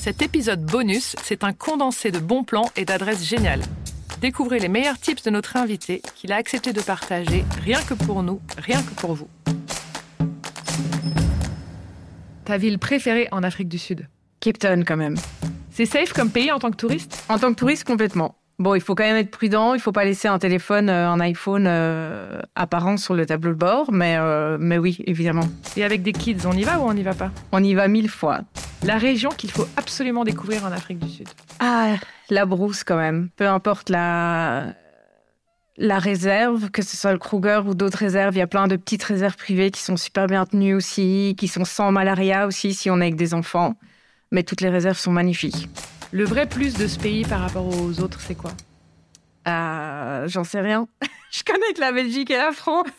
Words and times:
Cet 0.00 0.22
épisode 0.22 0.64
bonus, 0.64 1.14
c'est 1.22 1.44
un 1.44 1.52
condensé 1.52 2.10
de 2.10 2.18
bons 2.18 2.42
plans 2.42 2.70
et 2.74 2.86
d'adresses 2.86 3.22
géniales. 3.22 3.60
Découvrez 4.22 4.58
les 4.58 4.68
meilleurs 4.68 4.98
tips 4.98 5.22
de 5.24 5.28
notre 5.28 5.58
invité 5.58 6.00
qu'il 6.14 6.32
a 6.32 6.36
accepté 6.36 6.72
de 6.72 6.80
partager 6.80 7.44
rien 7.62 7.78
que 7.82 7.92
pour 7.92 8.22
nous, 8.22 8.40
rien 8.56 8.80
que 8.80 8.98
pour 8.98 9.12
vous. 9.12 9.28
Ta 12.46 12.56
ville 12.56 12.78
préférée 12.78 13.28
en 13.30 13.42
Afrique 13.42 13.68
du 13.68 13.76
Sud? 13.76 14.08
Cape 14.40 14.58
Town 14.58 14.86
quand 14.86 14.96
même. 14.96 15.16
C'est 15.70 15.84
safe 15.84 16.14
comme 16.14 16.30
pays 16.30 16.50
en 16.50 16.58
tant 16.58 16.70
que 16.70 16.76
touriste? 16.76 17.22
En 17.28 17.38
tant 17.38 17.52
que 17.52 17.58
touriste, 17.58 17.84
complètement. 17.84 18.36
Bon, 18.58 18.74
il 18.74 18.80
faut 18.80 18.94
quand 18.94 19.04
même 19.04 19.16
être 19.16 19.30
prudent. 19.30 19.74
Il 19.74 19.80
faut 19.80 19.92
pas 19.92 20.06
laisser 20.06 20.28
un 20.28 20.38
téléphone, 20.38 20.88
euh, 20.88 21.10
un 21.10 21.20
iPhone 21.20 21.66
euh, 21.66 22.40
apparent 22.54 22.96
sur 22.96 23.14
le 23.14 23.26
tableau 23.26 23.52
de 23.52 23.58
bord. 23.58 23.92
Mais, 23.92 24.16
euh, 24.16 24.56
mais 24.58 24.78
oui, 24.78 24.96
évidemment. 25.06 25.46
Et 25.76 25.84
avec 25.84 26.02
des 26.02 26.12
kids, 26.12 26.46
on 26.46 26.52
y 26.52 26.62
va 26.62 26.78
ou 26.78 26.84
on 26.84 26.94
n'y 26.94 27.02
va 27.02 27.12
pas? 27.12 27.30
On 27.52 27.62
y 27.62 27.74
va 27.74 27.86
mille 27.86 28.08
fois. 28.08 28.40
La 28.82 28.96
région 28.96 29.30
qu'il 29.30 29.50
faut 29.50 29.68
absolument 29.76 30.24
découvrir 30.24 30.64
en 30.64 30.72
Afrique 30.72 30.98
du 30.98 31.08
Sud 31.10 31.28
Ah, 31.58 31.96
la 32.30 32.46
brousse 32.46 32.82
quand 32.82 32.96
même. 32.96 33.28
Peu 33.36 33.46
importe 33.46 33.90
la, 33.90 34.74
la 35.76 35.98
réserve, 35.98 36.70
que 36.70 36.80
ce 36.82 36.96
soit 36.96 37.12
le 37.12 37.18
Kruger 37.18 37.60
ou 37.66 37.74
d'autres 37.74 37.98
réserves, 37.98 38.34
il 38.34 38.38
y 38.38 38.42
a 38.42 38.46
plein 38.46 38.68
de 38.68 38.76
petites 38.76 39.02
réserves 39.02 39.36
privées 39.36 39.70
qui 39.70 39.82
sont 39.82 39.96
super 39.98 40.26
bien 40.26 40.46
tenues 40.46 40.74
aussi, 40.74 41.34
qui 41.38 41.46
sont 41.48 41.64
sans 41.66 41.92
malaria 41.92 42.46
aussi 42.46 42.72
si 42.72 42.88
on 42.90 42.96
est 43.00 43.04
avec 43.06 43.16
des 43.16 43.34
enfants. 43.34 43.74
Mais 44.32 44.44
toutes 44.44 44.60
les 44.62 44.70
réserves 44.70 44.98
sont 44.98 45.12
magnifiques. 45.12 45.68
Le 46.12 46.24
vrai 46.24 46.46
plus 46.46 46.74
de 46.74 46.86
ce 46.86 46.98
pays 46.98 47.24
par 47.24 47.40
rapport 47.40 47.66
aux 47.66 48.00
autres, 48.00 48.20
c'est 48.20 48.34
quoi? 48.34 48.52
Euh, 49.46 50.26
J'en 50.28 50.44
sais 50.44 50.60
rien. 50.60 50.86
Je 51.30 51.42
connais 51.44 51.72
que 51.74 51.80
la 51.80 51.92
Belgique 51.92 52.30
et 52.30 52.36
la 52.36 52.52
France. 52.52 52.86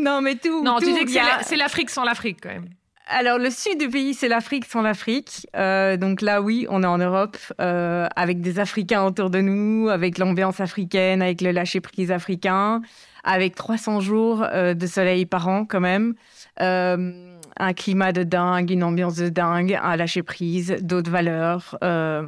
non, 0.04 0.20
mais 0.20 0.36
tout. 0.36 0.62
Non, 0.62 0.78
tout, 0.78 0.86
tu 0.86 0.92
dis 0.92 1.12
que 1.12 1.18
a- 1.18 1.42
c'est 1.42 1.56
l'Afrique 1.56 1.90
sans 1.90 2.04
l'Afrique 2.04 2.38
quand 2.42 2.48
même. 2.50 2.68
Alors, 3.12 3.38
le 3.38 3.50
sud 3.50 3.76
du 3.78 3.88
pays, 3.88 4.14
c'est 4.14 4.28
l'Afrique 4.28 4.64
sans 4.66 4.82
l'Afrique. 4.82 5.44
Euh, 5.56 5.96
donc 5.96 6.22
là, 6.22 6.40
oui, 6.40 6.66
on 6.70 6.84
est 6.84 6.86
en 6.86 6.98
Europe, 6.98 7.36
euh, 7.60 8.06
avec 8.14 8.40
des 8.40 8.60
Africains 8.60 9.02
autour 9.04 9.30
de 9.30 9.40
nous, 9.40 9.88
avec 9.88 10.16
l'ambiance 10.16 10.60
africaine, 10.60 11.20
avec 11.20 11.40
le 11.40 11.50
lâcher-prise 11.50 12.12
africain, 12.12 12.82
avec 13.24 13.56
300 13.56 13.98
jours 14.00 14.44
euh, 14.52 14.74
de 14.74 14.86
soleil 14.86 15.26
par 15.26 15.48
an 15.48 15.64
quand 15.64 15.80
même. 15.80 16.14
Euh, 16.60 17.36
un 17.58 17.72
climat 17.72 18.12
de 18.12 18.22
dingue, 18.22 18.70
une 18.70 18.84
ambiance 18.84 19.16
de 19.16 19.28
dingue, 19.28 19.76
un 19.82 19.96
lâcher-prise, 19.96 20.76
d'autres 20.80 21.10
valeurs. 21.10 21.76
euh, 21.82 22.22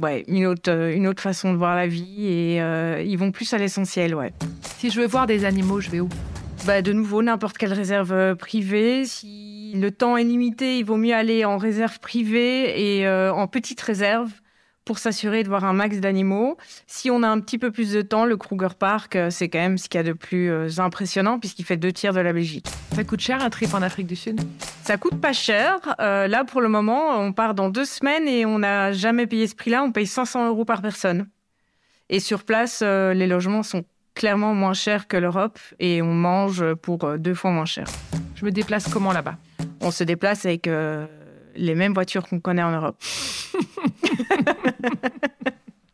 ouais, 0.00 0.24
une 0.26 0.46
autre, 0.46 0.70
une 0.94 1.06
autre 1.06 1.22
façon 1.22 1.52
de 1.52 1.58
voir 1.58 1.76
la 1.76 1.86
vie. 1.86 2.26
Et 2.26 2.62
euh, 2.62 3.02
ils 3.04 3.18
vont 3.18 3.30
plus 3.30 3.52
à 3.52 3.58
l'essentiel, 3.58 4.14
ouais. 4.14 4.32
Si 4.78 4.90
je 4.90 5.00
veux 5.02 5.06
voir 5.06 5.26
des 5.26 5.44
animaux, 5.44 5.80
je 5.82 5.90
vais 5.90 6.00
où? 6.00 6.08
Bah, 6.64 6.82
de 6.82 6.92
nouveau, 6.92 7.22
n'importe 7.22 7.58
quelle 7.58 7.72
réserve 7.72 8.12
euh, 8.12 8.34
privée. 8.34 9.04
Si 9.04 9.72
le 9.76 9.90
temps 9.90 10.16
est 10.16 10.24
limité, 10.24 10.78
il 10.78 10.84
vaut 10.84 10.96
mieux 10.96 11.14
aller 11.14 11.44
en 11.44 11.58
réserve 11.58 12.00
privée 12.00 12.98
et 12.98 13.06
euh, 13.06 13.32
en 13.32 13.46
petite 13.46 13.80
réserve 13.80 14.30
pour 14.84 14.98
s'assurer 14.98 15.42
de 15.42 15.48
voir 15.48 15.64
un 15.64 15.72
max 15.72 15.98
d'animaux. 15.98 16.56
Si 16.86 17.10
on 17.10 17.22
a 17.22 17.28
un 17.28 17.40
petit 17.40 17.58
peu 17.58 17.70
plus 17.70 17.92
de 17.92 18.02
temps, 18.02 18.24
le 18.24 18.36
Kruger 18.36 18.74
Park, 18.78 19.16
euh, 19.16 19.30
c'est 19.30 19.48
quand 19.48 19.58
même 19.58 19.78
ce 19.78 19.88
qu'il 19.88 19.98
y 19.98 20.00
a 20.00 20.04
de 20.04 20.12
plus 20.12 20.80
impressionnant 20.80 21.38
puisqu'il 21.38 21.64
fait 21.64 21.76
deux 21.76 21.92
tiers 21.92 22.12
de 22.12 22.20
la 22.20 22.32
Belgique. 22.32 22.66
Ça 22.96 23.04
coûte 23.04 23.20
cher 23.20 23.42
un 23.42 23.50
trip 23.50 23.74
en 23.74 23.82
Afrique 23.82 24.06
du 24.06 24.16
Sud? 24.16 24.40
Ça 24.82 24.96
coûte 24.96 25.20
pas 25.20 25.32
cher. 25.32 25.80
Euh, 26.00 26.28
là, 26.28 26.44
pour 26.44 26.60
le 26.62 26.68
moment, 26.68 27.18
on 27.18 27.32
part 27.32 27.54
dans 27.54 27.68
deux 27.68 27.84
semaines 27.84 28.26
et 28.26 28.46
on 28.46 28.60
n'a 28.60 28.92
jamais 28.92 29.26
payé 29.26 29.46
ce 29.48 29.54
prix-là. 29.54 29.82
On 29.82 29.92
paye 29.92 30.06
500 30.06 30.46
euros 30.46 30.64
par 30.64 30.80
personne. 30.80 31.28
Et 32.08 32.20
sur 32.20 32.44
place, 32.44 32.80
euh, 32.82 33.12
les 33.12 33.26
logements 33.26 33.62
sont 33.62 33.84
clairement 34.16 34.54
moins 34.54 34.74
chers 34.74 35.06
que 35.06 35.16
l'Europe 35.16 35.60
et 35.78 36.02
on 36.02 36.12
mange 36.12 36.74
pour 36.74 37.04
euh, 37.04 37.18
deux 37.18 37.34
fois 37.34 37.52
moins 37.52 37.66
cher. 37.66 37.86
Je 38.34 38.44
me 38.44 38.50
déplace 38.50 38.88
comment 38.88 39.12
là-bas? 39.12 39.36
On 39.80 39.92
se 39.92 40.02
déplace 40.02 40.44
avec 40.46 40.66
euh, 40.66 41.06
les 41.54 41.76
mêmes 41.76 41.94
voitures 41.94 42.26
qu'on 42.26 42.40
connaît 42.40 42.62
en 42.62 42.72
Europe. 42.72 42.96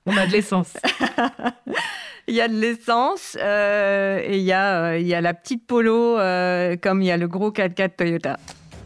On 0.06 0.16
a 0.16 0.26
de 0.26 0.32
l'essence. 0.32 0.72
Il 2.28 2.34
y 2.34 2.40
a 2.40 2.48
de 2.48 2.54
l'essence 2.54 3.36
euh, 3.40 4.20
et 4.24 4.38
il 4.38 4.44
y, 4.44 4.52
a, 4.52 4.92
euh, 4.92 4.98
il 4.98 5.06
y 5.08 5.12
a 5.12 5.20
la 5.20 5.34
petite 5.34 5.66
Polo 5.66 6.14
comme 6.80 7.02
il 7.02 7.06
y 7.06 7.10
a 7.10 7.16
le 7.16 7.26
gros 7.26 7.50
4x4 7.50 7.96
Toyota. 7.96 8.36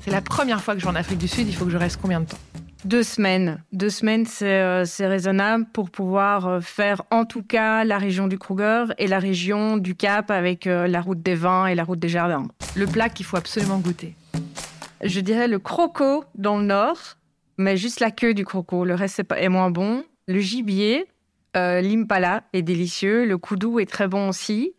C'est 0.00 0.10
la 0.10 0.22
première 0.22 0.62
fois 0.62 0.72
que 0.72 0.80
je 0.80 0.86
vais 0.86 0.90
en 0.90 0.94
Afrique 0.94 1.18
du 1.18 1.28
Sud, 1.28 1.46
il 1.46 1.54
faut 1.54 1.66
que 1.66 1.70
je 1.70 1.76
reste 1.76 1.98
combien 2.00 2.20
de 2.20 2.26
temps? 2.26 2.38
Deux 2.86 3.02
semaines. 3.02 3.60
Deux 3.72 3.90
semaines, 3.90 4.26
c'est 4.26 4.60
euh, 4.60 4.84
raisonnable 5.00 5.66
pour 5.72 5.90
pouvoir 5.90 6.46
euh, 6.46 6.60
faire 6.60 7.02
en 7.10 7.24
tout 7.24 7.42
cas 7.42 7.82
la 7.82 7.98
région 7.98 8.28
du 8.28 8.38
Kruger 8.38 8.84
et 8.98 9.08
la 9.08 9.18
région 9.18 9.76
du 9.76 9.96
Cap 9.96 10.30
avec 10.30 10.68
euh, 10.68 10.86
la 10.86 11.00
route 11.00 11.20
des 11.20 11.34
vins 11.34 11.66
et 11.66 11.74
la 11.74 11.82
route 11.82 11.98
des 11.98 12.08
jardins. 12.08 12.46
Le 12.76 12.86
plat 12.86 13.08
qu'il 13.08 13.26
faut 13.26 13.36
absolument 13.36 13.78
goûter. 13.78 14.14
Je 15.02 15.18
dirais 15.18 15.48
le 15.48 15.58
croco 15.58 16.24
dans 16.36 16.58
le 16.58 16.64
nord, 16.66 17.16
mais 17.58 17.76
juste 17.76 17.98
la 17.98 18.12
queue 18.12 18.34
du 18.34 18.44
croco. 18.44 18.84
Le 18.84 18.94
reste 18.94 19.20
est, 19.36 19.48
moins 19.48 19.72
bon. 19.72 20.04
Le 20.28 20.38
gibier, 20.38 21.06
l'impala 21.54 22.44
est 22.52 22.62
délicieux. 22.62 23.24
Le 23.24 23.36
koudou 23.36 23.80
est 23.80 23.90
très 23.90 24.06
bon 24.06 24.28
aussi. 24.28 24.74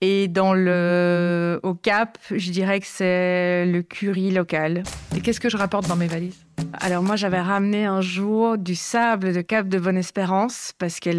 Et 0.00 0.28
dans 0.28 0.54
le 0.54 1.58
au 1.62 1.74
Cap, 1.74 2.18
je 2.30 2.50
dirais 2.52 2.78
que 2.78 2.86
c'est 2.86 3.66
le 3.66 3.82
curry 3.82 4.30
local. 4.30 4.84
Et 5.16 5.20
qu'est-ce 5.20 5.40
que 5.40 5.48
je 5.48 5.56
rapporte 5.56 5.88
dans 5.88 5.96
mes 5.96 6.06
valises? 6.06 6.46
Alors 6.74 7.02
moi, 7.02 7.16
j'avais 7.16 7.40
ramené 7.40 7.84
un 7.84 8.00
jour 8.00 8.58
du 8.58 8.74
sable 8.74 9.32
de 9.32 9.40
Cap 9.40 9.68
de 9.68 9.78
Bonne-Espérance 9.78 10.72
parce 10.78 11.00
que 11.00 11.10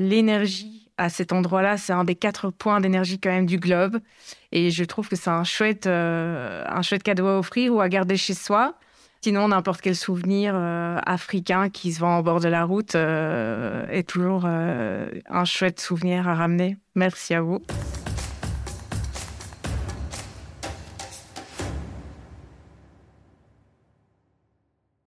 l'énergie 0.00 0.80
à 1.00 1.08
cet 1.08 1.32
endroit-là, 1.32 1.78
c'est 1.78 1.94
un 1.94 2.04
des 2.04 2.14
quatre 2.14 2.50
points 2.50 2.80
d'énergie 2.80 3.18
quand 3.18 3.30
même 3.30 3.46
du 3.46 3.58
globe. 3.58 3.98
Et 4.52 4.70
je 4.70 4.84
trouve 4.84 5.08
que 5.08 5.16
c'est 5.16 5.30
un 5.30 5.44
chouette, 5.44 5.86
euh, 5.86 6.62
un 6.68 6.82
chouette 6.82 7.02
cadeau 7.02 7.26
à 7.26 7.38
offrir 7.38 7.74
ou 7.74 7.80
à 7.80 7.88
garder 7.88 8.18
chez 8.18 8.34
soi. 8.34 8.74
Sinon, 9.22 9.48
n'importe 9.48 9.80
quel 9.80 9.96
souvenir 9.96 10.52
euh, 10.54 10.98
africain 11.06 11.70
qui 11.70 11.92
se 11.92 12.00
vend 12.00 12.18
au 12.18 12.22
bord 12.22 12.40
de 12.40 12.48
la 12.48 12.64
route 12.64 12.94
euh, 12.94 13.86
est 13.90 14.08
toujours 14.08 14.44
un 14.44 15.44
chouette 15.44 15.80
souvenir 15.80 16.28
à 16.28 16.34
ramener. 16.34 16.76
Merci 16.94 17.34
à 17.34 17.40
vous. 17.40 17.60